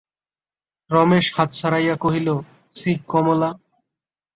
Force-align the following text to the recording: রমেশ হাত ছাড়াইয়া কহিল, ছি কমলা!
রমেশ 0.89 1.25
হাত 1.35 1.49
ছাড়াইয়া 1.57 1.95
কহিল, 2.03 2.27
ছি 2.75 2.91
কমলা! 3.11 3.49